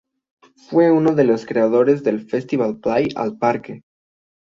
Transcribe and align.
Fue 0.67 0.89
uno 0.91 1.13
de 1.13 1.25
los 1.25 1.45
creadores 1.45 2.03
del 2.03 2.27
festival 2.27 2.79
Play 2.79 3.09
al 3.15 3.37
parque. 3.37 3.83